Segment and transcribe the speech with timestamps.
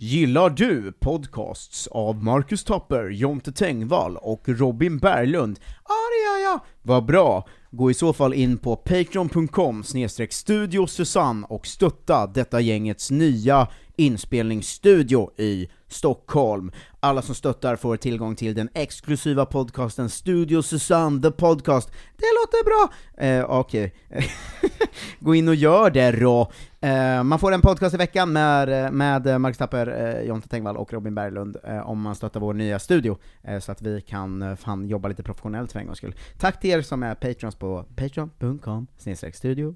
[0.00, 5.60] Gillar du podcasts av Marcus Tapper, Jonte Tengvall och Robin Berglund?
[5.88, 6.60] Ja, det gör jag!
[6.82, 7.48] Vad bra!
[7.70, 9.84] Gå i så fall in på patreon.com
[10.30, 16.72] studio Susanne och stötta detta gängets nya inspelningsstudio i Stockholm.
[17.00, 21.88] Alla som stöttar får tillgång till den exklusiva podcasten Studio Susanne the Podcast.
[22.16, 22.92] Det låter bra!
[23.26, 23.94] Eh, Okej,
[25.20, 26.52] gå in och gör det då.
[26.80, 30.92] Eh, man får en podcast i veckan med, med Marcus Tapper, eh, Jonte Tengvall och
[30.92, 34.54] Robin Berglund eh, om man stöttar vår nya studio, eh, så att vi kan eh,
[34.54, 36.14] fan jobba lite professionellt för en gångs skull.
[36.38, 38.86] Tack till er som är patrons på patreon.com
[39.32, 39.74] studio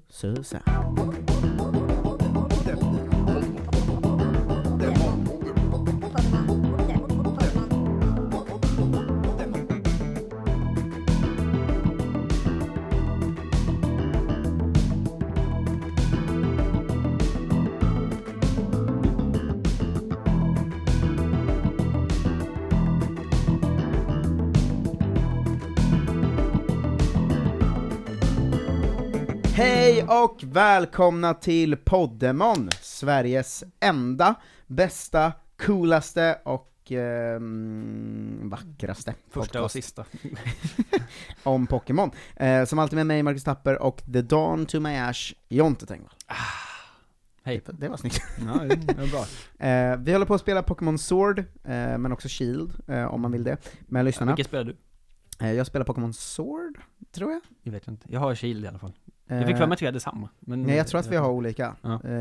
[30.07, 34.35] Hej och välkomna till Poddemon, Sveriges enda,
[34.67, 40.05] bästa, coolaste och ehm, vackraste Första och podcast sista.
[41.43, 42.11] om Pokémon.
[42.35, 46.13] Eh, som alltid med mig, Marcus Tapper, och The Dawn to My Ash, Jonte Tengvall.
[47.43, 47.61] Hej.
[47.65, 48.21] Det, det var snyggt.
[48.45, 49.25] Ja, det är bra.
[49.67, 51.45] Eh, vi håller på att spela Pokémon Sword, eh,
[51.97, 54.31] men också Shield, eh, om man vill det, med lyssnarna.
[54.31, 54.75] Vilket spelar du?
[55.43, 56.79] Eh, jag spelar Pokémon Sword,
[57.11, 57.41] tror jag.
[57.61, 58.07] Jag vet inte.
[58.09, 58.93] Jag har Shield i alla fall.
[59.27, 60.29] Eh, Jag fick för mig att vi hade samma.
[60.39, 61.75] Men Nej, jag tror att vi har olika.
[61.81, 62.01] Ja.
[62.03, 62.13] Eh,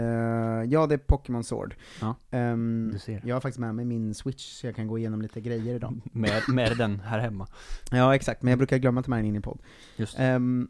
[0.64, 1.74] ja, det är Pokémon Sword.
[2.00, 2.14] Ja.
[2.30, 3.22] Ehm, Du ser.
[3.24, 6.00] jag har faktiskt med mig min Switch, så jag kan gå igenom lite grejer idag.
[6.12, 7.46] Med, med den här hemma.
[7.90, 9.58] Ja, exakt, men jag brukar glömma att ta med den in i podd.
[9.96, 10.68] Just Ehm,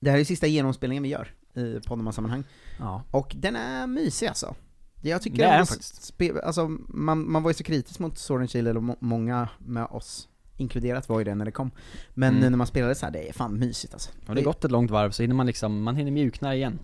[0.00, 2.44] det här är sista genomspelningen vi gör i Poddemon-sammanhang,
[2.78, 3.02] Ja.
[3.10, 4.54] och den är mysig alltså.
[5.02, 6.14] Jag tycker Det är den faktiskt.
[6.44, 9.84] Alltså, man, man var ju så kritisk mot Sword and Shield, eller må, många med
[9.84, 11.70] oss inkluderat var ju det när det kom.
[12.14, 12.50] Men Mm.
[12.50, 14.10] när man spelade så här, det är fan mysigt alltså.
[14.26, 16.78] Har det gått ett långt varv så hinner man liksom, man hinner mjukna igen.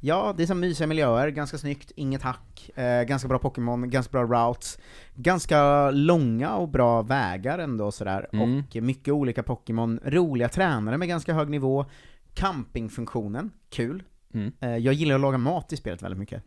[0.00, 4.10] Ja, det är som mysiga miljöer, ganska snyggt, inget hack, eh, ganska bra Pokémon, ganska
[4.12, 4.78] bra routes,
[5.14, 8.58] ganska långa och bra vägar ändå sådär, Mm.
[8.58, 11.86] och mycket olika Pokémon, roliga tränare med ganska hög nivå,
[12.34, 14.02] campingfunktionen, kul.
[14.34, 14.52] Mm.
[14.60, 16.42] Eh, jag gillar att laga mat i spelet väldigt mycket.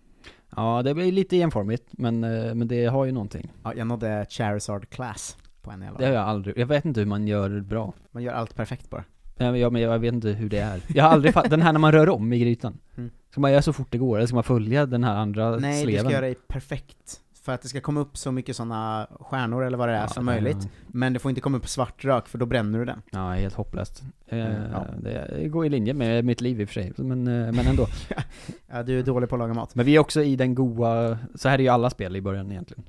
[0.56, 3.52] Ja, det blir lite enformigt, men, eh, men det har ju någonting.
[3.64, 6.16] Ja, jag nådde Charizard class på en i alla Det har fall.
[6.16, 7.94] jag aldrig, jag vet inte hur man gör bra.
[8.12, 9.04] Man gör allt perfekt bara.
[9.38, 10.82] Jag, men jag vet inte hur det är.
[10.88, 12.78] Jag har aldrig fatt, den här när man rör om i grytan.
[12.98, 13.10] Mm.
[13.32, 15.84] Ska man göra så fort det går, eller ska man följa den här andra Nej,
[15.84, 16.04] sleven?
[16.04, 17.20] du ska göra det perfekt.
[17.44, 20.08] För att det ska komma upp så mycket sådana stjärnor eller vad det är Ja,
[20.08, 20.70] som det- möjligt.
[20.88, 23.02] Men det får inte komma upp svart rök, för då bränner du den.
[23.12, 24.04] Ja, helt hopplöst.
[24.28, 24.86] Eh, ja.
[25.04, 27.88] Det går i linje med mitt liv i och för sig, men, eh, men ändå.
[28.72, 29.76] Ja, du är dålig på att laga mat.
[29.76, 32.52] Men vi är också i den goa, så här är ju alla spel i början
[32.52, 32.84] egentligen.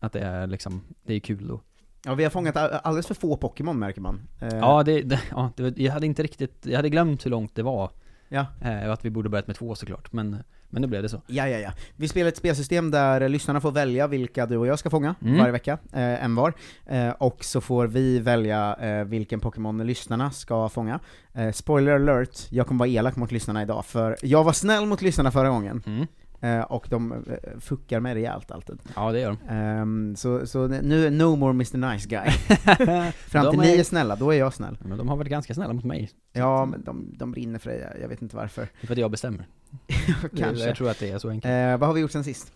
[0.00, 1.60] Att det är liksom, det är kul då.
[2.06, 4.20] Ja, vi har fångat alldeles för få Pokémon märker man.
[4.40, 7.54] Eh, Ja, det, det, ja det, jag hade inte riktigt, jag hade glömt hur långt
[7.54, 7.90] det var.
[8.28, 8.46] Ja.
[8.62, 10.36] Eh, att vi borde börjat med två såklart, men,
[10.70, 11.20] men nu blev det så.
[11.26, 11.70] Ja, ja, ja.
[11.96, 15.38] Vi spelar ett spelsystem där lyssnarna får välja vilka du och jag ska fånga Mm.
[15.38, 16.52] varje vecka, eh, en var.
[16.86, 21.00] Eh, och så får vi välja eh, vilken Pokémon lyssnarna ska fånga.
[21.34, 25.02] Eh, spoiler alert, jag kommer vara elak mot lyssnarna idag, för jag var snäll mot
[25.02, 26.06] lyssnarna förra gången, Mm.
[26.44, 27.18] Eh, och de eh,
[27.60, 28.78] fuckar mig rejält alltid.
[28.96, 29.54] Ja, det gör de.
[29.54, 32.30] Ehm, så, så nu, no more Mr Nice Guy.
[33.12, 34.78] Fram till är- ni är snälla, då är jag snäll.
[34.80, 36.10] Men de har varit ganska snälla mot mig.
[36.32, 38.62] Ja, men de, de brinner för dig, jag vet inte varför.
[38.62, 39.46] Det är för att jag bestämmer.
[40.36, 40.66] Kanske.
[40.66, 41.50] Jag tror att det är så enkelt.
[41.52, 42.52] Eh, vad har vi gjort sen sist?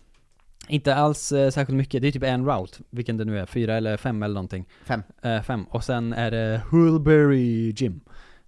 [0.67, 3.75] Inte alls eh, särskilt mycket, det är typ en route, vilken det nu är, fyra
[3.77, 4.65] eller fem eller någonting.
[4.85, 5.03] Fem.
[5.21, 5.63] Eh, fem.
[5.63, 7.99] Och sen är det Hullberry Gym.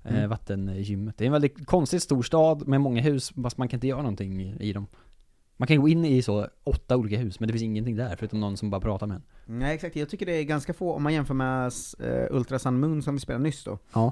[0.03, 0.29] Eh, Mm.
[0.29, 1.18] Vattengymmet.
[1.18, 4.02] Det är en väldigt konstigt stor stad med många hus, fast man kan inte göra
[4.02, 4.88] någonting i, i dem.
[5.61, 8.39] Man kan gå in i så åtta olika hus, men det finns ingenting där förutom
[8.39, 9.23] någon som bara pratar med en.
[9.59, 11.72] Nej exakt, jag tycker det är ganska få, om man jämför med
[12.03, 14.11] uh, Ultra Sun Moon som vi spelade nyss då, Ja.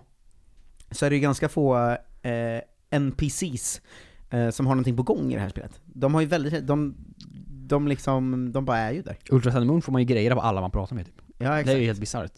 [0.92, 1.78] så är det ganska få
[2.22, 3.82] eh, NPCs
[4.30, 5.82] eh, som har någonting på gång i det här spelet.
[5.86, 6.96] De har ju väldigt, de,
[7.48, 9.18] de liksom, de bara är ju där.
[9.32, 11.16] Ultra Sun Moon får man ju grejer av alla man pratar med typ.
[11.38, 11.78] Ja Det är exakt.
[11.78, 12.32] ju helt bisarrt.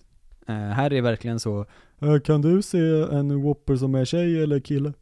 [0.47, 1.65] Här är det verkligen så,
[1.99, 2.77] "Eh, kan du se
[3.11, 4.93] en Whopper som är tjej eller kille?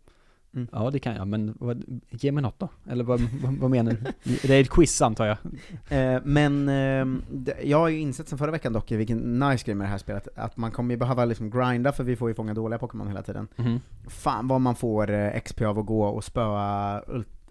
[0.56, 0.68] Mm.
[0.72, 2.70] Ja det kan jag, men vad, ge mig något då?
[2.90, 4.32] Eller vad, vad, vad menar du?
[4.48, 5.38] Det är ett quiz antar jag?
[5.90, 9.76] Eh, men eh, det, jag har ju insett sen förra veckan dock, vilken nice grej
[9.76, 12.36] med det här spelet, att man kommer ju behöva liksom grinda för vi får ju
[12.36, 13.48] fånga dåliga Pokémon hela tiden.
[13.56, 13.80] Mhm.
[14.08, 17.02] Fan vad man får eh, XP av att gå och spöa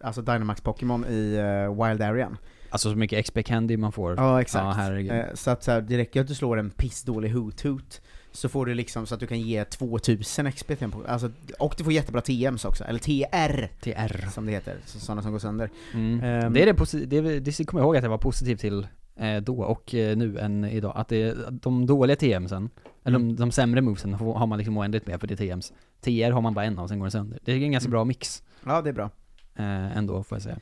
[0.00, 2.36] alltså Dynamax Pokémon i eh, Wild Arean.
[2.70, 4.14] Alltså så mycket XP Candy man får.
[4.16, 4.78] Ja exakt.
[4.78, 5.14] Ja.
[5.14, 8.00] Eh, så att så här, det räcker att du slår en pissdålig Hoot-Hoot,
[8.32, 11.06] så får du liksom så att du kan ge 2000 XP till en Pokémon.
[11.12, 14.30] Alltså, och du får jättebra TMs också, eller TR TR.
[14.30, 15.70] som det heter, så, sådana som går sönder.
[15.94, 16.20] Mm.
[16.24, 16.52] Ehm.
[16.52, 18.86] det är det, det, det kommer jag ihåg att jag var positiv till
[19.16, 20.92] eh, då och eh, nu än idag.
[20.96, 22.70] Att det, de dåliga TMsen,
[23.04, 23.28] eller Mm.
[23.28, 25.72] de, de sämre movesen har man liksom oändligt med för det är TMs.
[26.00, 27.38] TR har man bara en av, sen går den sönder.
[27.44, 27.92] Det är en ganska Mm.
[27.92, 29.10] bra mix Ja, det är bra.
[29.56, 30.58] eh, ändå, får jag säga.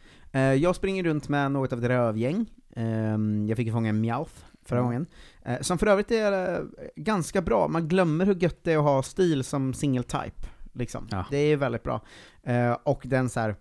[0.57, 2.47] Jag springer runt med något av ett rövgäng.
[2.77, 4.33] Ehm, jag fick ju fånga en Meowth
[4.69, 4.87] förra Mm.
[4.91, 5.07] gången.
[5.45, 6.65] Eh, som för övrigt är eh,
[6.97, 10.49] ganska bra, man glömmer hur gött det är att ha stil som single type.
[10.73, 11.09] Liksom.
[11.11, 11.25] Ja.
[11.31, 12.01] Det är väldigt bra.
[12.43, 13.57] Eh, och den så här,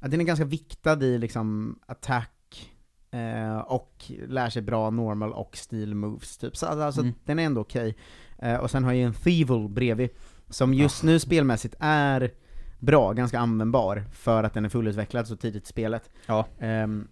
[0.00, 2.72] ja, den är ganska viktad i liksom attack,
[3.10, 6.56] eh, och lär sig bra normal och stil moves typ.
[6.56, 7.14] Så alltså, Mm.
[7.24, 7.96] den är ändå okej.
[8.38, 10.10] Eh, och sen har jag ju en Thievel bredvid,
[10.48, 12.30] som just nu spelmässigt är
[12.78, 16.10] bra, ganska användbar, för att den är fullutvecklad så tidigt i spelet.
[16.26, 16.46] Ja.
[16.58, 17.08] Ehm,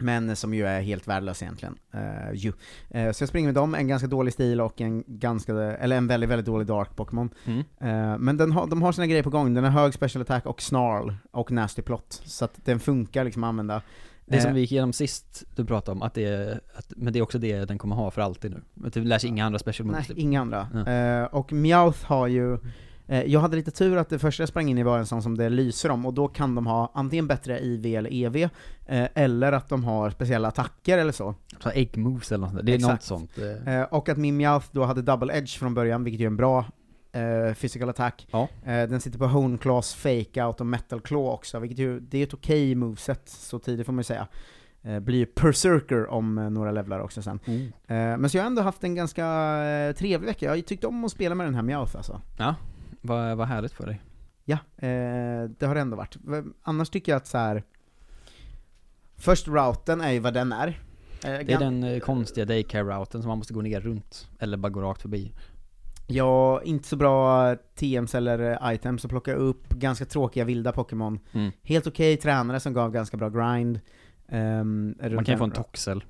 [0.00, 1.78] men som ju är helt värdelös egentligen.
[1.94, 2.52] Uh, ju.
[2.90, 6.06] Eh, så jag springer med dem, en ganska dålig stil och en ganska, eller en
[6.06, 7.30] väldigt, väldigt dålig dark Pokémon.
[7.44, 7.58] Mm.
[7.58, 10.46] Eh, men den har, de har sina grejer på gång, den har hög special attack
[10.46, 12.22] och snarl och nasty plot.
[12.24, 13.82] Så att den funkar liksom att använda.
[14.26, 17.18] Det som vi gick igenom sist, du pratade om, att det är, att, men det
[17.18, 18.86] är också det den kommer ha för alltid nu.
[18.86, 20.18] Att det lär sig inga andra special moves Nej, typ.
[20.18, 20.68] inga andra.
[20.86, 22.58] Eh, och Meowth har ju, eh,
[23.16, 25.36] jag hade lite tur att det första jag sprang in i var en sån som
[25.36, 28.36] det lyser om, och då kan de ha antingen bättre IV eller EV,
[28.86, 31.34] eh, eller att de har speciella attacker eller så.
[31.62, 32.66] Så egg moves eller något sånt.
[32.66, 32.92] Det är Exakt.
[32.92, 33.38] något sånt.
[33.66, 33.80] eh.
[33.80, 36.36] Eh, och att min Meowth då hade double edge från början, vilket ju är en
[36.36, 36.64] bra
[37.12, 38.26] eh, physical attack.
[38.30, 38.48] Ja.
[38.64, 42.18] Eh, den sitter på Hone Claws, Fake Out och Metal Claw också, vilket ju, det
[42.18, 44.26] är ett okej moveset, så tidigt får man ju säga.
[44.82, 47.40] Eh, blir ju Berserker om eh, några levlar också sen.
[47.46, 47.66] Eh,
[47.96, 49.26] men så jag har ändå haft en ganska
[49.64, 52.20] eh, trevlig vecka, jag har ju tyckt om att spela med den här Meowth alltså.
[52.38, 52.54] Ja,
[53.00, 54.00] vad, vad härligt för dig.
[54.44, 56.16] Ja, eh, det har det ändå varit.
[56.62, 57.64] Annars tycker jag att så här.
[59.16, 60.68] Först routen är ju vad den är.
[60.68, 60.74] Eh,
[61.22, 64.80] Det är den eh, konstiga daycare-routen som man måste gå ner runt, eller bara gå
[64.82, 65.32] rakt förbi.
[66.06, 71.18] Ja, inte så bra TMs eller eh, items att plocka upp, ganska tråkiga vilda Pokémon.
[71.32, 71.50] Mm.
[71.62, 73.80] Helt okej tränare som gav ganska bra grind.
[74.98, 76.04] runt Man kan ju få en toxel.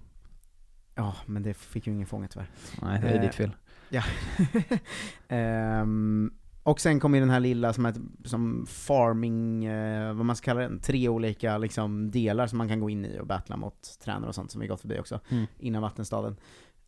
[0.94, 2.50] Ja, men det fick ju ingen fånga tyvärr.
[2.82, 3.50] Nej, det är Eh, ditt fel.
[5.28, 6.32] Ehm,
[6.62, 10.44] och sen kommer ju den här lilla som, är som farming, eh, vad man ska
[10.44, 13.98] kalla den, tre olika liksom, delar som man kan gå in i och battla mot
[14.04, 15.46] tränare och sånt som vi gått förbi också, Mm.
[15.58, 16.36] innan vattenstaden.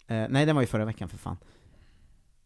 [0.07, 1.37] Eh, nej, den var ju förra veckan för fan.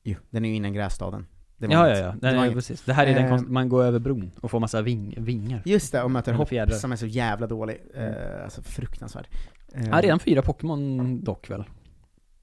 [0.03, 1.27] Jo, den är ju innan grässtaden.
[1.59, 2.05] Det var Ja, ja, inget.
[2.05, 2.11] ja.
[2.13, 2.57] Det Nej, var inget.
[2.57, 2.83] precis.
[2.83, 5.63] Det här är den Eh, konst- man går över bron och får massa ving, vingar.
[5.65, 6.49] Just det, och möter Hopp
[6.81, 7.83] som är så jävla dålig.
[7.95, 9.27] Eh, alltså fruktansvärd.
[9.73, 11.65] Eh, Ja, redan fyra Pokémon dock väl?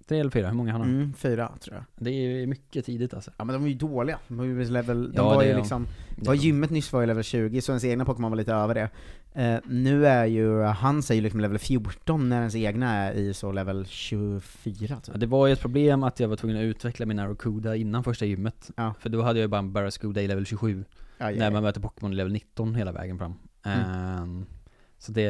[0.08, 0.90] Tre eller fyra, hur många har han?
[0.90, 1.84] Mm, fyra, tror jag.
[2.06, 3.32] Det är ju mycket tidigt alltså.
[3.38, 4.20] Ja men de var ju dåliga.
[4.28, 5.60] De var ju level, de Ja, var ju är de.
[5.60, 8.74] liksom, var gymmet nyss var ju level 20, så ens egna Pokémon var lite över
[8.74, 8.90] det.
[9.36, 13.52] Eh, nu är ju, han säger liksom level 14 när ens egna är i så
[13.52, 15.08] level 24 typ.
[15.14, 18.04] Ja, det var ju ett problem att jag var tvungen att utveckla min Arokuda innan
[18.04, 18.72] första gymmet.
[18.76, 18.94] Ja.
[19.00, 20.86] För då hade jag ju bara en Barraskouda i level 27.
[21.18, 23.34] Aj, när man möter Pokémon i level 19 hela vägen fram.
[23.66, 23.80] Mm.
[23.80, 24.46] Ehm,
[24.98, 25.22] så det,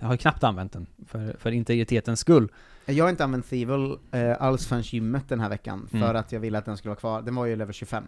[0.00, 2.48] jag har ju knappt använt den, för, för integritetens skull.
[2.88, 6.16] Jag har inte använt Thievel eh, alls förrän gymmet den här veckan, för Mm.
[6.16, 7.22] att jag ville att den skulle vara kvar.
[7.22, 8.04] Den var ju level 25.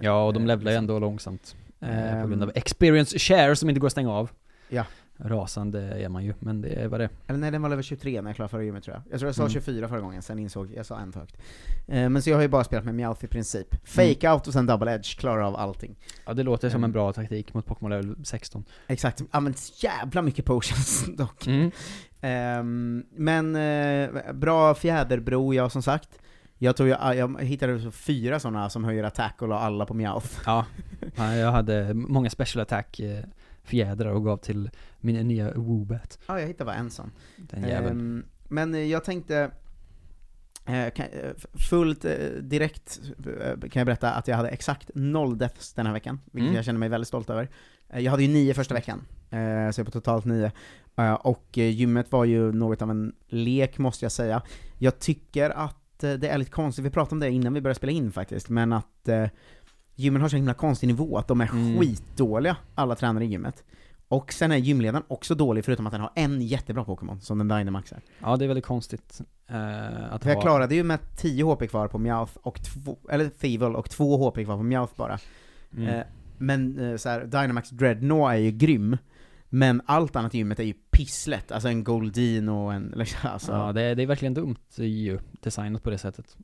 [0.00, 0.84] Ja, och de levlar ju liksom.
[0.90, 1.56] ändå långsamt.
[1.80, 2.22] Eh, Ehm.
[2.22, 4.30] på grund av experience share som inte går att stänga av.
[4.68, 4.84] Ja.
[5.18, 7.08] Rasande är man ju, men det är vad det.
[7.26, 9.12] Eller nej, den var level 23 när jag klarade förra gymmet tror jag.
[9.12, 9.52] Jag tror jag sa Mm.
[9.52, 11.36] 24 förra gången, sen insåg jag sa en för högt.
[11.88, 13.86] Eh, men så jag har ju bara spelat med Meowth i princip.
[13.88, 14.34] Fake Mm.
[14.34, 15.96] out och sen double edge, klarar av allting.
[16.26, 16.84] Ja, det låter som Mm.
[16.88, 18.64] en bra taktik mot Pokémon level 16.
[18.86, 21.46] Exakt, använt jävla mycket potions dock.
[21.46, 21.70] Mm.
[22.20, 26.08] Ehm, men eh, bra fjäderbro, ja som sagt.
[26.58, 30.28] Jag tror jag, jag hittade fyra sådana som höjer attack och la alla på Meowth.
[30.46, 30.66] Ja,
[31.16, 33.24] Ja, jag hade många special attack eh,
[33.64, 36.18] fjädrar och gav till min nya Woobat.
[36.26, 37.10] Ja, jag hittade bara en sån.
[37.36, 38.00] Den jäveln.
[38.00, 39.50] Ehm, men eh, jag tänkte,
[40.66, 40.90] eh, eh,
[41.70, 42.04] fullt
[42.40, 43.00] direkt
[43.60, 46.56] kan jag berätta att jag hade exakt noll deaths den här veckan, vilket Mm.
[46.56, 47.48] jag känner mig väldigt stolt över.
[47.94, 49.00] Jag hade ju nio första veckan,
[49.30, 50.52] så jag är på totalt nio.
[51.20, 54.42] Och gymmet var ju något av en lek måste jag säga.
[54.78, 57.92] Jag tycker att det är lite konstigt, vi pratade om det innan vi började spela
[57.92, 59.08] in faktiskt, men att
[59.94, 61.78] gymmen har så himla konstig nivå, att de är Mm.
[61.80, 63.64] skitdåliga, alla tränare i gymmet.
[64.08, 67.48] Och sen är gymledaren också dålig, förutom att den har en jättebra Pokémon, som den
[67.48, 68.00] Dynamaxar.
[68.20, 70.42] Ja, det är väldigt konstigt eh, att För jag ha...
[70.42, 74.44] klarade ju med 10 HP kvar på Meowth, och två, eller Thievel, och 2 HP
[74.44, 75.18] kvar på Meowth bara.
[75.76, 75.88] Mm.
[75.88, 76.04] Eh,
[76.38, 78.96] men eh, så här, Dynamax Dreadnought är ju grym,
[79.48, 81.52] men allt annat i gymmet är ju pisslätt.
[81.52, 85.18] Alltså en Goldeen och en, liksom, alltså, Ja, det är, det är verkligen dumt ju,
[85.40, 86.36] designat på det sättet.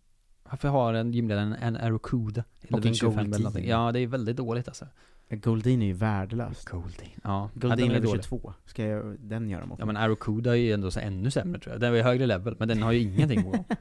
[0.51, 2.45] Varför har en gymledare en, Arokuda?
[2.71, 2.95] Och en
[3.31, 3.69] någonting?
[3.69, 4.87] Ja, det är väldigt dåligt alltså.
[5.31, 6.65] Goldeen är ju värdelös.
[6.65, 7.11] Goldeen.
[7.25, 8.25] Ja, den är level dålig.
[8.25, 11.61] 22, ska jag, den göra mot Ja men Arokuda är ju ändå så ännu sämre
[11.61, 11.81] tror jag.
[11.81, 13.57] Den ju högre level, men den har ju ingenting mot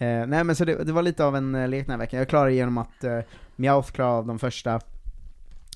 [0.00, 2.18] Eh, nej men så det, det var lite av en eh, lek den här veckan.
[2.18, 3.20] Jag klarade genom att eh,
[3.56, 4.80] Meowth klarade av de första,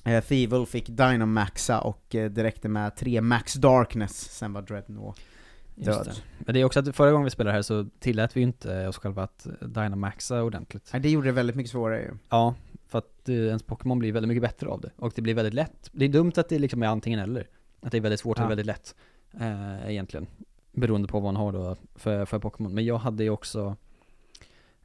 [0.03, 5.19] eh, Thievel fick Dynamaxa och eh, räckte med tre Max Darkness, sen var Dreadnought
[5.75, 6.05] Just död.
[6.05, 6.13] det.
[6.45, 8.87] Men det är också att förra gången vi spelade här så tillät vi ju inte
[8.87, 10.89] oss själva att dynamaxa ordentligt.
[10.93, 12.11] Nej, det gjorde det väldigt mycket svårare ju.
[12.29, 12.55] Ja,
[12.87, 14.89] för att eh, ens Pokémon blir väldigt mycket bättre av det.
[14.95, 15.89] Och det blir väldigt lätt.
[15.91, 17.47] Det är dumt att det liksom är antingen eller.
[17.81, 18.41] Att det är väldigt svårt Ja.
[18.43, 18.95] eller väldigt lätt.
[19.39, 20.27] Eh, egentligen.
[20.71, 22.73] Beroende på vad man har då för, för Pokémon.
[22.73, 23.75] Men jag hade ju också,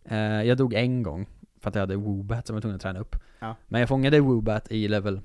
[0.05, 1.27] eh, jag dog en gång.
[1.61, 3.17] För att jag hade Woobat som jag var tvungen att träna upp.
[3.39, 3.55] Ja.
[3.69, 5.21] Men jag fångade Woobat i level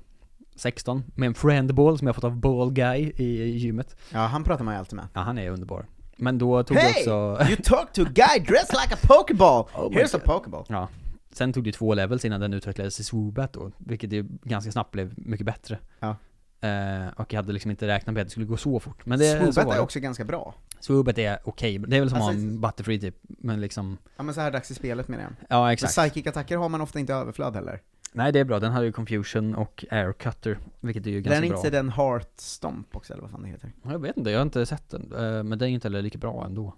[0.56, 3.96] 16 med en friendball som jag fått av Ball Guy i gymmet.
[4.12, 5.06] Ja, han pratar man ju alltid med.
[5.14, 5.86] Ja, han är underbar.
[6.16, 7.00] Men då tog jag Hey!
[7.00, 7.10] också...
[7.48, 9.64] You talk to a guy dressed like a pokeball!
[9.74, 10.64] Oh Here's a pokeball.
[10.68, 10.88] Ja.
[11.32, 14.90] Sen tog det två levels innan den utvecklades till Swoobat då, vilket ju ganska snabbt
[14.90, 15.78] blev mycket bättre.
[16.00, 16.16] Ja.
[16.60, 19.06] Eh, och jag hade liksom inte räknat med att det skulle gå så fort.
[19.06, 19.80] Men det, Swoobat är det.
[19.80, 20.54] också ganska bra.
[20.80, 24.34] Swoobat är okej, det är väl som Alltså- en Butterfree typ, men liksom, Ja men
[24.34, 25.32] så här dags i spelet menar jag.
[25.48, 25.92] ja exakt.
[25.96, 27.80] psychic-attacker har man ofta inte överflöd heller.
[28.16, 31.34] Nej det är bra, den hade ju Confusion och Air Cutter, vilket är ju ganska
[31.40, 31.58] Den är bra.
[31.58, 33.72] inte den Heart Stomp också eller vad fan det heter?
[33.82, 36.18] Jag vet inte, jag har inte sett den, eh, men den är inte heller lika
[36.18, 36.74] bra ändå.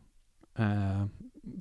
[0.59, 1.07] Eh,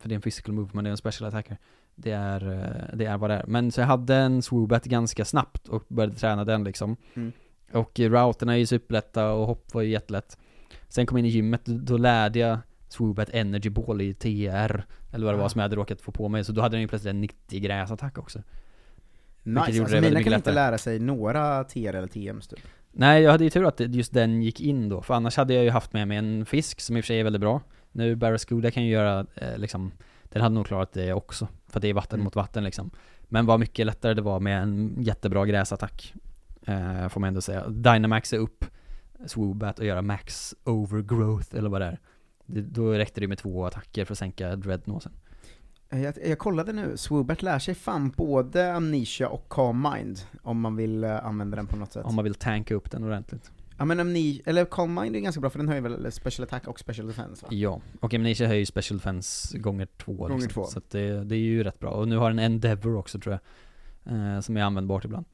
[0.02, 1.58] för det är en physical move, men det är en special attacker.
[1.96, 3.46] Det är, eh, det är vad det är.
[3.48, 6.98] Men så jag hade en swoobat ganska snabbt och började träna den liksom.
[7.14, 7.32] Mm.
[7.72, 10.38] Och routerna är ju superlätta och hopp var ju jättelätt.
[10.88, 15.26] Sen kom jag in i gymmet, då lärde jag swoobat energy ball i TR, eller
[15.26, 15.50] vad det var Ah.
[15.50, 16.44] som jag hade råkat få på mig.
[16.44, 18.40] Så då hade den ju plötsligt en 90 gräsattack också.
[19.46, 20.54] Nice, gjorde alltså det mina kan inte lättare.
[20.56, 22.60] lära sig några TR eller TMs typ.
[22.92, 25.64] Nej, jag hade ju tur att just den gick in då, för annars hade jag
[25.64, 27.62] ju haft med mig en fisk som i och för sig är väldigt bra.
[27.92, 29.92] Nu Barracuda kan ju göra, eh, liksom,
[30.24, 32.24] den hade nog klarat det också, för det är vatten Mm.
[32.24, 32.92] mot vatten liksom.
[33.24, 36.14] Men vad mycket lättare det var med en jättebra gräsattack,
[36.66, 37.68] eh, får man ändå säga.
[37.70, 38.66] Dynamax är upp
[39.26, 42.00] Swoobat och göra max overgrowth, eller vad det är.
[42.46, 45.12] Det, då räckte det med två attacker för att sänka dreadnoughten.
[45.96, 50.62] Eh, Jag, jag kollade nu, Swoobert lär sig fan både Amnesia och Calm Mind, om
[50.62, 52.06] man vill eh, använda den på något sätt.
[52.06, 53.52] Om man vill tanka upp den ordentligt.
[53.78, 56.68] Ja men Amnesia, eller Calm Mind är ganska bra för den höjer väl Special Attack
[56.68, 57.48] och Special Defense va?
[57.52, 60.50] Ja, och Amnesia höjer Special Defense gånger två Gånger liksom.
[60.50, 60.66] två.
[60.66, 61.90] Så det, det är ju rätt bra.
[61.90, 63.42] Och nu har den Endeavor också tror jag.
[64.14, 65.26] Eh, som är användbart ibland.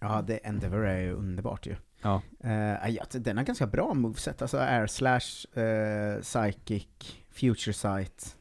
[0.00, 1.76] Ja, det Endeavor är ju underbart ju.
[2.02, 2.22] Ja.
[2.44, 6.86] Eh, ja, den har ganska bra moveset, alltså Air Slash, eh, Psychic,
[7.30, 8.36] Future Sight.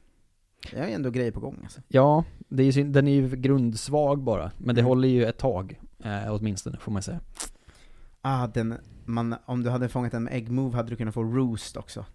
[0.72, 1.82] Det är ändå grejer på gång alltså.
[1.88, 4.52] Ja, det är ju, den är ju grundsvag bara.
[4.58, 4.88] Men det Mm.
[4.90, 5.80] håller ju ett tag.
[6.04, 7.20] Eh, åtminstone, får man säga.
[8.22, 11.24] Ah, den, man, om du hade fångat den med Egg Move hade du kunnat få
[11.24, 12.06] Roost också.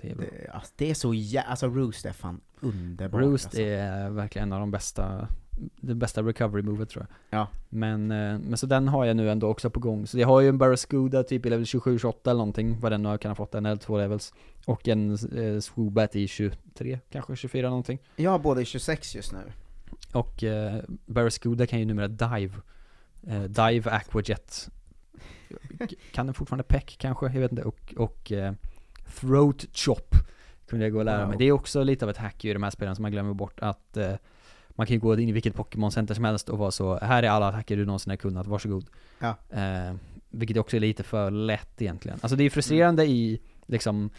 [0.00, 0.26] Det är bra.
[0.30, 1.42] Det, alltså, det är så jä...
[1.42, 3.60] Alltså Roost är fan underbart Roost alltså.
[3.60, 5.28] är verkligen en av de bästa,
[5.80, 7.38] det bästa recovery movet tror jag.
[7.40, 7.48] Ja.
[7.68, 10.06] Men, eh, men så den har jag nu ändå också på gång.
[10.06, 13.18] Så jag har ju en Barracuda typ i level 27-28 eller någonting, vad den nu
[13.18, 14.34] kan ha fått, en eller två levels.
[14.66, 17.98] Och en eh, Swoobat i 23, kanske 24 någonting.
[18.16, 19.38] Jag har båda i 26 just nu.
[20.12, 22.54] Och eh, Barracuda kan ju numera dive.
[23.26, 24.68] Eh, dive Aquajet.
[26.12, 27.26] Kan den fortfarande peck kanske?
[27.26, 27.64] Jag vet inte.
[27.64, 28.52] Och, och eh,
[29.20, 30.14] Throat Chop
[30.66, 31.28] kunde jag gå och lära Wow.
[31.28, 31.38] mig.
[31.38, 33.60] Det är också lite av ett hack i de här spelen som man glömmer bort
[33.60, 34.12] att eh,
[34.74, 37.28] man kan ju gå in i vilket Pokémon-center som helst och vara så, här är
[37.28, 38.84] alla attacker du någonsin har kunnat, varsågod.
[39.18, 39.36] Ja.
[39.50, 39.94] Eh,
[40.30, 42.18] vilket också är lite för lätt egentligen.
[42.22, 44.10] Alltså det är frustrerande i liksom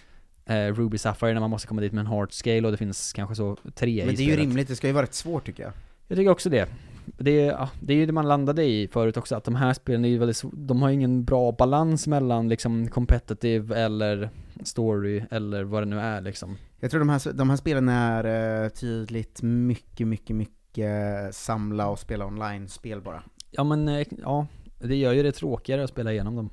[0.45, 3.13] eh, Ruby Sapphire när man måste komma dit med en heart scale och det finns
[3.13, 5.63] kanske så tre Men det är ju rimligt, det ska ju vara rätt svårt tycker
[5.63, 5.71] jag.
[6.07, 6.69] Jag tycker också det.
[7.05, 9.73] Det är, ja, det är ju det man landade i förut också, att de här
[9.73, 14.29] spelen är ju väldigt, de har ju ingen bra balans mellan liksom competitive eller
[14.67, 16.57] story eller vad det nu är liksom.
[16.79, 21.99] Jag tror de här, de här spelen är eh, tydligt mycket, mycket, mycket samla och
[21.99, 23.23] spela online-spel bara.
[23.51, 24.47] Ja men, eh, ja,
[24.79, 26.49] det gör ju det tråkigare att spela igenom dem.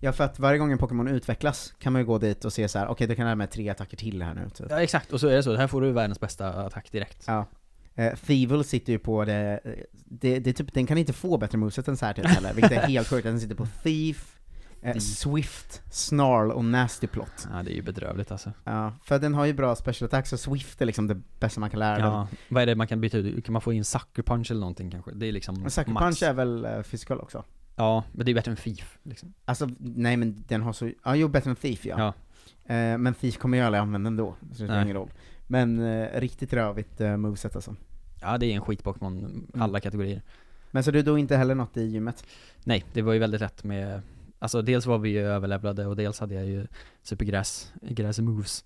[0.00, 2.68] Ja, för att varje gång en Pokémon utvecklas kan man ju gå dit och se
[2.68, 4.50] så här: okej, det kan lära mig tre attacker till här nu.
[4.50, 4.66] Typ.
[4.70, 7.24] Ja exakt, och så är det så, här får du världens bästa attack direkt.
[7.26, 7.46] Ja.
[7.94, 9.60] Eh, Thievel sitter ju på det,
[9.92, 12.72] det, det typ, den kan inte få bättre moveset än så här typ heller, vilket
[12.72, 13.24] är helt sjukt.
[13.24, 14.35] Den sitter på Thief,
[14.82, 15.02] eh, Thief.
[15.02, 17.48] Swift, Snarl och Nasty Plot.
[17.52, 18.52] Ja det är ju bedrövligt alltså.
[18.64, 21.70] Ja, för den har ju bra special attacks, så Swift är liksom det bästa man
[21.70, 22.06] kan lära den.
[22.06, 23.44] Ja, vad är det man kan byta ut?
[23.44, 25.10] Kan man få in sucker punch eller någonting kanske?
[25.10, 26.04] Det är liksom Men Sucker max.
[26.04, 27.44] Punch är väl uh, physical också?
[27.76, 29.34] Ja, men det är bättre än FIF liksom.
[29.44, 31.98] Alltså, nej men den har så, ja jo bättre än Thief ja.
[31.98, 32.74] Ja.
[32.74, 35.10] Eh, men Thief kommer jag aldrig använda ändå, så det spelar ingen roll.
[35.46, 37.76] Men eh, riktigt rövigt uh, moveset alltså.
[38.20, 40.22] Ja det är en skit-Pokémon, alla kategorier.
[40.70, 42.24] Men så du då inte heller något i gymmet?
[42.64, 44.02] Nej, det var ju väldigt lätt med
[44.38, 46.66] Alltså dels var vi ju överlevlade och dels hade jag ju
[47.02, 48.64] supergräs, gräs moves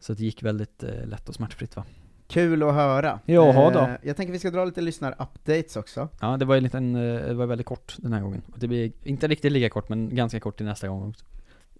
[0.00, 1.84] Så det gick väldigt eh, lätt och smärtfritt va?
[2.28, 3.20] Kul att höra.
[3.24, 4.08] Jaha då.
[4.08, 6.08] jag tänker vi ska dra lite lyssnar-updates också.
[6.20, 8.42] Ja det var ju liten, eh, det var väldigt kort den här gången.
[8.56, 11.24] Det blir inte riktigt lika kort men ganska kort till nästa gång också.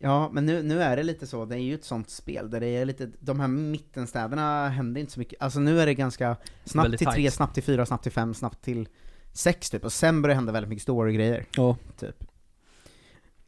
[0.03, 2.61] Ja, men nu, nu är det lite så, det är ju ett sånt spel där
[2.61, 6.37] det är lite, de här mittenstäderna händer inte så mycket, alltså nu är det ganska
[6.65, 7.33] snabbt Väldigt till tre, tight.
[7.35, 8.89] snabbt till fyra, snabbt till fem, snabbt till
[9.33, 11.77] sex typ, och sen börjar det hända väldigt mycket story-grejer, Ja.
[11.99, 12.25] typ.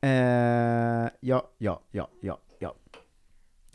[0.03, 2.75] Eh, ja, ja, ja, ja, ja.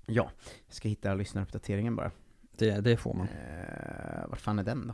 [0.05, 0.31] Ja,
[0.67, 2.11] jag ska hitta lyssnaruppdateringen bara.
[2.57, 3.27] Det, det får man.
[3.27, 4.93] Eh, vart fan är den då?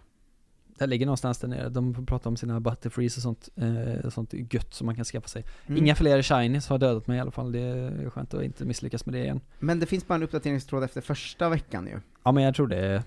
[0.78, 4.34] Det ligger någonstans där nere, de får prata om sina butterfrees och sånt, eh, sånt
[4.34, 5.46] gött som man kan skaffa sig.
[5.68, 5.78] Mm.
[5.78, 9.06] Inga fler shinies har dödat mig i alla fall, det är skönt att inte misslyckas
[9.06, 9.42] med det igen.
[9.60, 12.00] Men det finns bara en uppdateringstråd efter första veckan ju.
[12.24, 13.02] Ja men jag tror det, eh,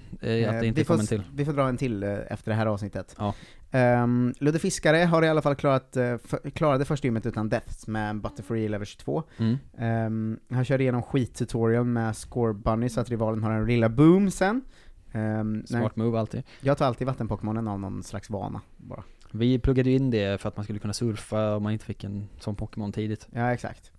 [0.49, 1.23] att Eh, det inte vi, får, kommer till.
[1.35, 3.17] vi får dra en till eh, efter det här avsnittet.
[3.19, 3.35] Ja.
[4.03, 7.87] Um, Ludde Fiskare har i alla fall klarat, uh, för, klarade första gymmet utan deaths
[7.87, 9.23] med Butterfree level 22.
[9.37, 9.57] Mm.
[10.07, 14.31] Um, han körde igenom skittutorial med Score Bunny så att rivalen har en lilla boom
[14.31, 14.63] sen.
[15.13, 16.43] Um, Smart move alltid.
[16.61, 19.03] jag tar alltid vattenpokémonen av någon slags vana, bara.
[19.31, 22.05] Vi pluggade ju in det för att man skulle kunna surfa om man inte fick
[22.05, 23.29] en sån Pokémon tidigt.
[23.31, 23.93] Ja, exakt.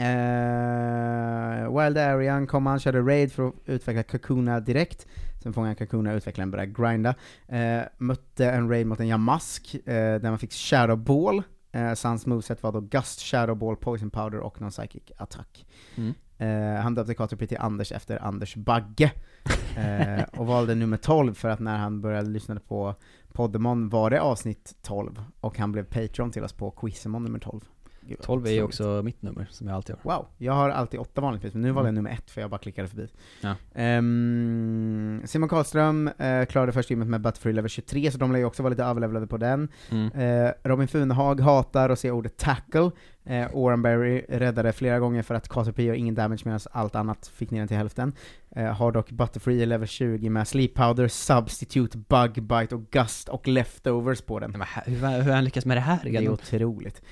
[0.00, 5.06] Uh, Wild Arian kom han, körde raid för att utveckla Kakuna direkt.
[5.44, 7.14] Sen fångade han Kakuna, utvecklaren började grinda.
[7.48, 11.42] Eh, mötte en raid mot en Yamask, eh, där man fick Shadow Ball.
[11.72, 15.66] Eh, så hans moveset var då Gust, Shadow Ball, Poison Powder och någon Psychic Attack.
[15.96, 16.14] Mm.
[16.38, 19.12] Eh, han döpte Caterpie till Anders efter Anders Bagge.
[19.76, 22.94] Eh, och valde nummer 12 för att när han började lyssna på
[23.32, 27.60] Poddemon var det avsnitt 12, och han blev Patreon till oss på Quizemon nummer 12.
[28.08, 30.16] Gud, vad 12 är ju också mitt nummer, som jag alltid har.
[30.16, 32.04] Wow, jag har alltid åtta vanligtvis, men nu valde jag Mm.
[32.04, 33.08] nummer ett för jag bara klickade förbi.
[33.40, 33.54] Ja.
[33.74, 38.44] Ehm, Simon Karlström eh, klarade första gymmet med Butterfree level 23, så de lär ju
[38.44, 39.68] också vara lite överlevlade på den.
[39.90, 40.12] Mm.
[40.46, 42.90] Eh, Robin Funehag hatar att se ordet tackle.
[43.26, 47.50] Eh, Oranberry räddade flera gånger för att Caterpie gör ingen damage medan allt annat fick
[47.50, 48.12] ner den till hälften.
[48.56, 53.48] Eh, har dock Butterfree level 20 med Sleep Powder, Substitute, Bug Bite och Gust och
[53.48, 54.50] Leftovers på den.
[54.50, 57.02] Men hur, hur har han lyckats med det här Det är otroligt.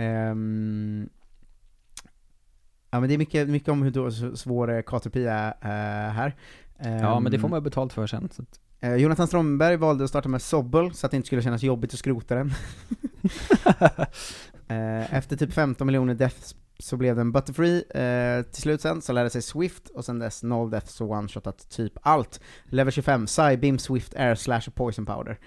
[0.00, 1.08] Ehm,
[2.90, 6.36] ja men det är mycket, mycket om hur svår eh, Caterpie är eh, här.
[6.78, 8.28] Ja men det får Ehm, man ju betalt för sen.
[8.32, 11.42] Så att, eh, Jonathan Strömberg valde att starta med Sobble så att det inte skulle
[11.42, 12.52] kännas jobbigt att skrota den.
[14.68, 19.12] Eh, Efter typ 15 miljoner deaths så blev den Butterfree eh, till slut sen, så
[19.12, 22.40] lärde sig Swift, och sen dess noll deaths och one-shotat typ allt.
[22.64, 25.38] Level 25, Psybeam, Swift, Air Slash och Poison Powder.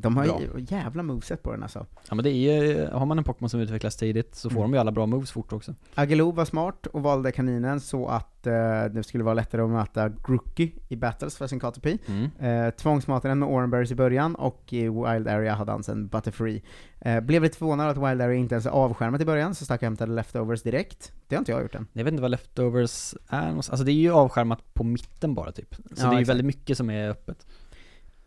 [0.00, 0.40] De har Bra.
[0.40, 1.86] ju jävla moveset på den alltså.
[2.08, 4.70] ja men det är ju, har man en Pokémon som utvecklas tidigt så får Mm.
[4.70, 5.74] de ju alla bra moves fort också.
[5.94, 10.08] Agelo var smart och valde kaninen så att eh, det skulle vara lättare att möta
[10.08, 11.98] Grookey i battles för sin Caterpie.
[12.06, 12.30] Mm.
[12.66, 16.62] Eh, tvångsmatade den med Oranberries i början, och i Wild Area hade han sen Butterfree.
[17.00, 19.82] Eh, blev lite förvånad att Wild Area inte ens är avskärmat i början, så stack
[19.82, 21.12] jag och hämtade Leftovers direkt.
[21.28, 21.86] Det har inte jag gjort än.
[21.92, 23.70] Jag vet inte vad leftovers är någonstans.
[23.70, 25.74] Alltså det är ju avskärmat på mitten bara typ.
[25.74, 27.46] Så Ja, det är ju väldigt mycket som är öppet.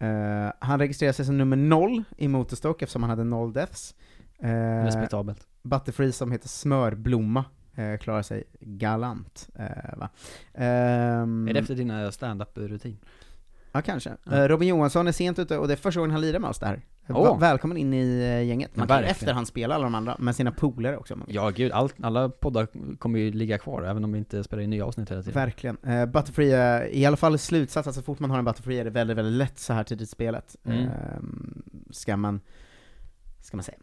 [0.01, 3.95] Eh, han registrerade sig som nummer noll i Motorstock eftersom han hade noll deaths.
[4.39, 5.47] Eh, Respektabelt.
[5.61, 9.49] Butterfree som heter Smörblomma eh, klarar sig galant.
[9.97, 10.09] Va?
[10.53, 12.97] Ehm, Är det efter dina stand-up-rutin?
[13.71, 14.15] Ja, kanske.
[14.25, 16.81] Robin Johansson är sent ute, och det är första gången han lirar med oss där.
[17.13, 18.75] Va- välkommen in i eh, gänget.
[18.75, 19.11] Man kan ju verkligen.
[19.11, 21.17] efter han spelar alla de andra, med sina polare också.
[21.27, 24.69] Ja gud, allt, alla poddar kommer ju ligga kvar även om vi inte spelar in
[24.69, 25.33] nya avsnitt hela tiden.
[25.33, 25.77] Verkligen.
[25.87, 28.83] Uh, Butterfree är i alla fall slutsats, att så fort man har en Butterfree är
[28.83, 30.55] det väldigt, väldigt lätt så här tidigt i spelet.
[30.65, 30.77] Mm.
[30.79, 32.41] Ehm, ska man,
[33.41, 33.77] ska man säga.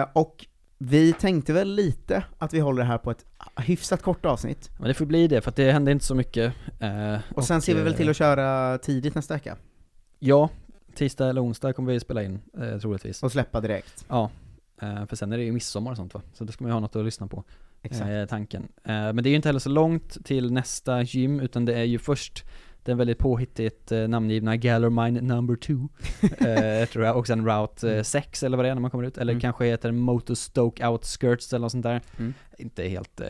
[0.00, 0.46] Eh, och
[0.78, 3.24] vi tänkte väl lite att vi håller det här på ett
[3.56, 6.54] hyfsat kort avsnitt, Men det får bli det, för det händer inte så mycket.
[7.34, 9.56] och sen ser vi väl till att köra tidigt nästa vecka,
[10.18, 10.48] Ja,
[10.98, 13.22] tisdag eller onsdag kommer vi spela in, eh, troligtvis.
[13.22, 14.04] och släppa direkt.
[14.08, 14.30] Ja,
[14.82, 16.22] eh, för sen är det ju midsommar och sånt va?
[16.34, 17.44] Så då ska man ju ha något att lyssna på,
[17.82, 18.10] Exakt.
[18.10, 18.62] eh, tanken.
[18.84, 21.84] Eh, men det är ju inte heller så långt till nästa gym, utan det är
[21.84, 22.44] ju först
[22.82, 25.72] den väldigt påhittigt eh, namngivna Gallermine number 2,
[26.48, 29.04] eh, tror jag, och sen Route eh, 6 eller vad det är när man kommer
[29.04, 29.40] ut, eller Mm.
[29.40, 32.00] kanske heter Motorstoke Outskirts eller något sånt där.
[32.18, 32.34] Mm.
[32.58, 33.20] Inte helt,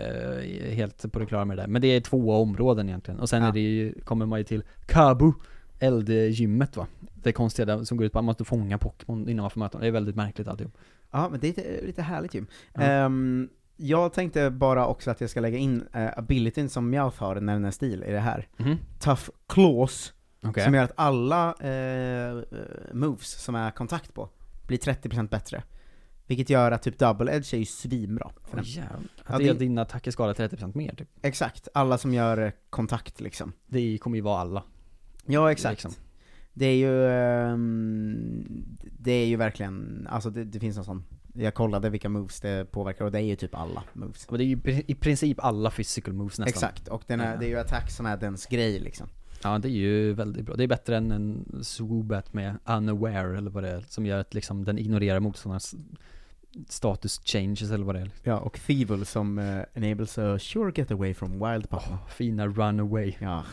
[0.71, 3.21] helt på det klara med det där, men det är två områden egentligen.
[3.21, 3.49] Och sen Ja.
[3.49, 5.33] är det ju, kommer man ju till Kabu,
[5.79, 6.87] eldgymmet va?
[7.15, 9.59] Det konstiga där, som går ut på att man måste fånga Pokémon innan man får
[9.61, 9.81] möta dem.
[9.81, 10.73] Det är väldigt märkligt alltihop.
[11.11, 12.45] Ja, men det är lite, lite härligt ju.
[12.75, 12.81] Ja.
[12.83, 17.41] Ehm, jag tänkte bara också att jag ska lägga in uh, abilityn som Meowth har
[17.41, 18.47] när den är stil i det här.
[18.57, 18.77] Mhm.
[19.01, 20.13] Tough Claws,
[20.43, 20.65] Okej.
[20.65, 22.43] som gör att alla eh,
[22.93, 24.29] moves som är kontakt på
[24.67, 25.63] blir 30% bättre.
[26.27, 28.31] Vilket gör att typ Double Edge är ju svinbra.
[28.51, 28.59] För.
[28.59, 28.95] Åh jävlar.
[28.97, 31.09] Att Ja, det är det- din attack är skadad 30% mer typ.
[31.23, 33.53] Exakt, alla som gör kontakt liksom.
[33.67, 34.63] Det kommer ju vara alla.
[35.29, 35.85] Ja, exakt.
[35.85, 36.03] Liksom.
[36.55, 38.47] Det är ju, ehm,
[38.99, 42.73] det är ju verkligen, alltså det, det finns en sån, jag kollade vilka moves det
[42.73, 44.31] påverkar och det är ju typ alla moves.
[44.31, 46.49] Men det är ju i princip alla physical moves nästan.
[46.49, 47.37] Exakt, och den är, Ja.
[47.41, 49.09] det är ju attack som är dens grej liksom.
[49.43, 50.57] Ja det är ju väldigt bra.
[50.57, 54.35] Det är bättre än en swoobat med unaware eller vad det är, som gör att
[54.35, 55.75] liksom den ignorerar motståndarnas
[56.69, 58.11] status changes eller vad det är.
[58.23, 61.99] Ja, och Thievel som uh, enables a sure get away from wild Pokémon.
[62.03, 63.15] Åh, fina runaway.
[63.19, 63.45] Ja,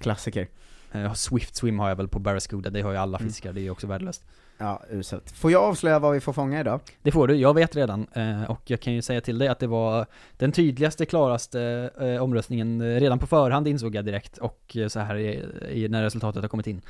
[0.00, 0.48] klassiker.
[0.92, 3.28] Eh, Swift swim har jag väl på Barraskooda, det har ju alla Mm.
[3.30, 4.24] fiskar, det är ju också värdelöst.
[4.58, 5.30] Ja, uselt.
[5.30, 6.80] Får jag avslöja vad vi får fånga idag?
[7.02, 8.06] Det får du, jag vet redan.
[8.12, 12.22] Eh, och jag kan ju säga till dig att det var den tydligaste, klaraste eh,
[12.22, 14.38] omröstningen redan på förhand insåg jag direkt.
[14.38, 16.80] Och så här i, när resultatet har kommit in.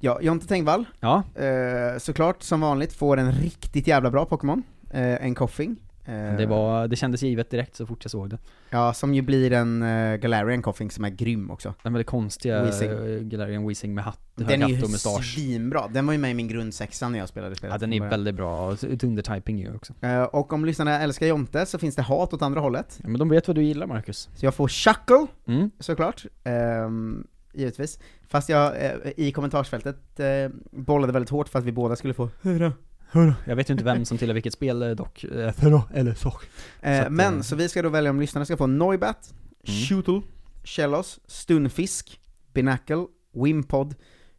[0.00, 1.22] Ja, Jonte Tengvall, Ja,
[1.98, 4.62] såklart som vanligt, får en riktigt jävla bra Pokémon.
[4.92, 5.76] En Koffing.
[6.04, 8.38] Eh, det, var, det kändes givet direkt så fort jag såg det.
[8.70, 11.74] Ja, som ju blir en uh, Galarian Koffing som är grym också.
[11.82, 12.90] Den väldigt konstiga Weezing.
[12.90, 15.34] uh, Galarian Weezing med hatt, Den är ju hatt och mustasch.
[15.34, 17.98] svinbra, den var ju med i min grundsexa när jag spelade spelet Ja, den är
[17.98, 18.10] början.
[18.10, 19.94] väldigt bra, och undertyping ju också.
[20.00, 22.98] Eh, och om lyssnarna älskar Jonte så finns det hat åt andra hållet.
[23.02, 24.28] Ja, men de vet vad du gillar Marcus.
[24.34, 25.70] Så jag får Chuckle, Mm.
[25.78, 26.26] såklart.
[26.44, 27.98] Ehm, givetvis.
[28.28, 30.26] Fast jag eh, i kommentarsfältet eh,
[30.70, 32.72] bollade väldigt hårt för att vi båda skulle få hurra.
[33.46, 35.24] Jag vet ju inte vem som tillhör vilket spel eh, dock.
[35.24, 36.10] Eh, Thurro eller.
[36.10, 39.34] Eh, Så men, eh, så vi ska då välja om lyssnarna ska få Noibat,
[39.68, 39.80] Mm.
[39.80, 40.20] Shootle,
[40.64, 42.20] Shellos, Stunfisk,
[42.52, 43.94] Binacle, Wimpod,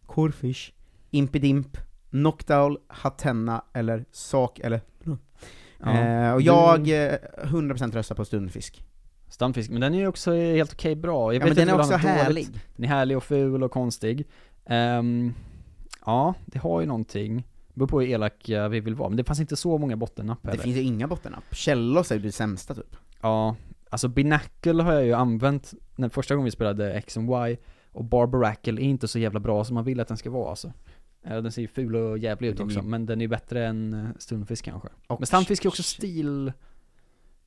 [0.05, 0.71] Corfish,
[1.12, 1.77] Impidimp,
[2.09, 4.81] Knockdown, Hatenna eller Sak eller
[5.79, 5.91] Ja.
[5.91, 8.83] eh, Och jag eh, 100% röstar på Stunfisk.
[9.29, 11.33] Stamfisk, men den är ju också helt okej bra.
[11.33, 12.45] Jag Ja men den är också härlig.
[12.45, 12.59] dåligt.
[12.75, 14.27] Den är härlig och ful och konstig.
[14.65, 15.33] Ehm,
[16.05, 17.47] ja, det har ju någonting.
[17.73, 20.39] Det beror på hur elaka vi vill vara, men det fanns inte så många bottennapp
[20.41, 20.63] Det heller.
[20.63, 21.43] finns ju inga bottennapp.
[21.51, 22.95] Shellos är det sämsta typ.
[23.21, 23.55] Ja,
[23.89, 27.57] alltså Binacle har jag ju använt när första gången vi spelade X and Y,
[27.91, 30.71] och Barbaracle är inte så jävla bra som man vill att den ska vara alltså.
[31.25, 34.05] Eh, Den ser ju ful och jävlig ut också, men den är bättre än eh,
[34.19, 34.89] Stunfisk kanske.
[35.07, 36.53] Och Men Stunfisk är också stil...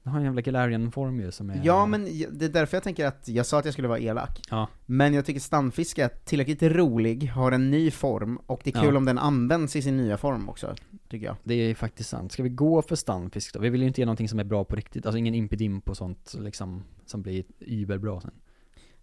[0.07, 1.61] Den har en jävla Galarian-form ju som är...
[1.65, 4.43] Ja men det är därför jag tänker att, jag sa att jag skulle vara elak.
[4.51, 4.69] Ja.
[4.87, 8.93] Men jag tycker Stunfisk är tillräckligt rolig, har en ny form, och det är kul
[8.95, 8.97] Ja.
[8.97, 10.75] om den används i sin nya form också,
[11.09, 11.37] tycker jag.
[11.45, 12.33] Det är faktiskt sant.
[12.33, 13.61] Ska vi gå för stunfisk då?
[13.61, 15.97] Vi vill ju inte ge någonting som är bra på riktigt, alltså ingen impidimp och
[15.97, 18.31] sånt liksom, som blir überbra sen.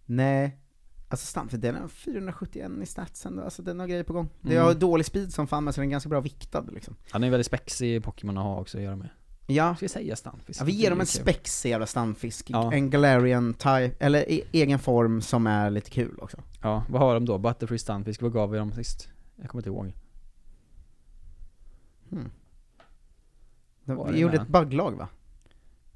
[0.06, 0.58] Nej,
[1.08, 4.28] alltså Stunfisk, den har 471 i statsen, alltså den har grejer på gång.
[4.40, 4.64] Det Mm.
[4.64, 6.96] har dålig speed som fan, men så den är ganska bra viktad liksom.
[7.10, 9.08] Han är ju väldigt spexig Pokémon att ha också att göra med.
[9.46, 10.60] Ja, Ska vi säga stunfisk?
[10.60, 12.72] ja vi ger dem en spexig jävla Stunfisk, Ja.
[12.72, 16.36] en Galarian type, eller e- egen form som är lite kul också.
[16.62, 17.38] Ja, vad har de då?
[17.38, 19.08] Butterfree stunfisk, vad gav vi dem sist?
[19.36, 19.92] Jag kommer inte ihåg.
[22.10, 22.30] Hmm.
[23.84, 24.42] Var vi gjorde med?
[24.42, 25.08] ett bugglag va?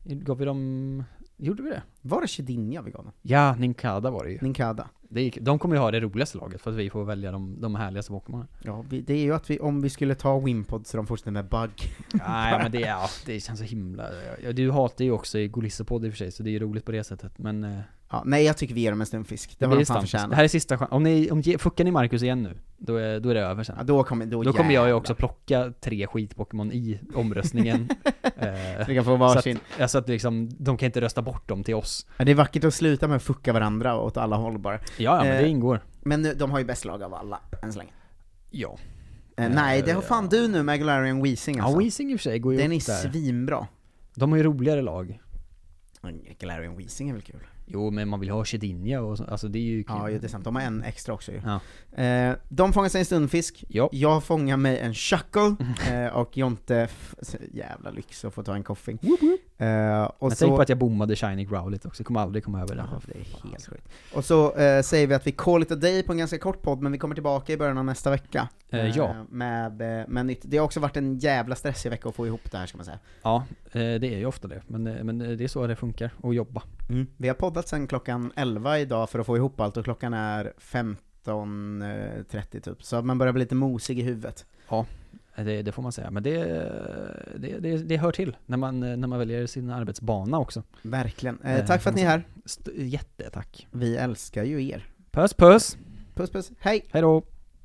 [0.05, 1.05] Gav vi dem...
[1.37, 1.83] Gjorde vi det?
[2.03, 3.13] Var det Chedinja vi gav dem?
[3.23, 4.39] Ja, Ninkada var det ju.
[4.43, 4.89] Ninkada?
[5.09, 7.61] Det gick, de kommer ju ha det roligaste laget för att vi får välja de,
[7.61, 8.47] de härligaste Pokémon.
[8.63, 11.31] Ja, vi, det är ju att vi, om vi skulle ta Wimpod så de fortsätter
[11.31, 11.71] med bug.
[12.13, 14.09] Nej men det, ja, det känns så himla...
[14.43, 16.59] Ja, du hatar ju också i Golissapod i och för sig, så det är ju
[16.59, 17.83] roligt på det sättet, men...
[18.11, 20.07] eh, Ja, nej jag tycker vi ger dem en stunfisk, det Det var de fan
[20.07, 20.31] stammis.
[20.31, 20.97] Det här är sista chansen.
[20.97, 23.75] Om ni, om fuckar ni Marcus igen nu, då är, då är det över sen.
[23.79, 27.89] Ja, då kommer, då, då kommer jag ju också plocka tre skit-Pokémon i omröstningen.
[28.23, 29.57] eh, Vi kan få så varsin.
[29.75, 32.07] att, alltså att liksom, de kan inte rösta bort dem till oss.
[32.17, 34.75] Ja, det är vackert att sluta med att fucka varandra åt alla håll bara.
[34.75, 35.81] Ja, ja men Eh, det ingår.
[36.01, 37.93] Men de har ju bäst lag av alla, än så länge.
[38.51, 38.79] Ja.
[39.37, 40.39] Eh, Eh, nej, det har fan ja.
[40.39, 41.73] du nu med Galarian Weezing alltså.
[41.73, 43.11] Ja, Weezing i och för sig går ju Den är där.
[43.11, 43.67] svinbra.
[44.15, 45.21] De har ju roligare lag.
[46.39, 47.41] Galarian Weezing är väl kul?
[47.71, 49.97] Jo, men man vill ha Shedinja och så, alltså det är ju kul.
[49.99, 50.45] Ja, det är sant.
[50.45, 51.41] De har en extra också ju.
[51.45, 51.61] Ja.
[52.03, 53.65] Eh, de fångar sig en stundfisk.
[53.69, 53.89] Ja.
[53.93, 55.57] Jag fångar mig en chuckle,
[55.91, 56.89] eh, och Jonte,
[57.53, 58.99] jävla lyx att få ta en koffing.
[59.61, 60.39] Eh, och Jag så...
[60.39, 62.85] tänker på att jag bommade Shiny Growlit också, jag kommer aldrig komma över det.
[62.93, 63.89] Ja, det är helt sjukt.
[64.15, 66.63] Och så eh, säger vi att vi call it a day på en ganska kort
[66.63, 68.49] podd, men vi kommer tillbaka i början av nästa vecka.
[68.71, 69.15] Eh, ja.
[69.29, 69.73] Med,
[70.09, 70.43] med nytt.
[70.45, 72.85] Det har också varit en jävla stressig vecka att få ihop det här ska man
[72.85, 72.99] säga.
[73.23, 74.63] Ja, det är ju ofta det.
[74.67, 76.63] Men, men det är så det funkar, att jobba.
[77.17, 80.53] Vi har poddat sen klockan 11 idag för att få ihop allt, och klockan är
[80.59, 82.83] 15.30 typ.
[82.83, 84.47] Så man börjar bli lite mosig i huvudet.
[84.81, 84.87] Eh,
[85.45, 86.11] Det, det får man säga.
[86.11, 86.45] Men det,
[87.37, 90.63] det, det, det hör till när man, eh, när man väljer sin arbetsbana också.
[90.83, 91.39] Verkligen.
[91.45, 92.25] Eh, Eh, tack för att ni är här.
[92.75, 93.67] Jättetack.
[93.71, 94.87] Vi älskar ju er.
[95.11, 95.77] Puss puss!
[96.15, 96.85] Puss puss, hej!
[96.91, 97.23] Hej då!